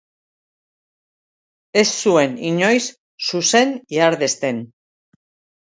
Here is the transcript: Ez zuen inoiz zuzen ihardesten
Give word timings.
Ez 1.81 1.85
zuen 2.01 2.33
inoiz 2.53 2.81
zuzen 3.27 3.77
ihardesten 3.99 4.65